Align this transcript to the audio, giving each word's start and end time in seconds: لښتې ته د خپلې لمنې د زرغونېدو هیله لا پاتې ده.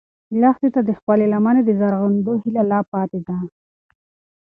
لښتې 0.41 0.69
ته 0.75 0.81
د 0.87 0.89
خپلې 0.99 1.25
لمنې 1.33 1.61
د 1.65 1.69
زرغونېدو 1.79 2.33
هیله 2.43 2.63
لا 2.71 2.79
پاتې 2.91 3.19
ده. 3.27 3.37